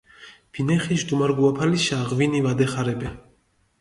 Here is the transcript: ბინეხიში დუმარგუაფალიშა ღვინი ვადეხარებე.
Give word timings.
ბინეხიში 0.57 1.07
დუმარგუაფალიშა 1.11 1.99
ღვინი 2.09 2.41
ვადეხარებე. 2.47 3.13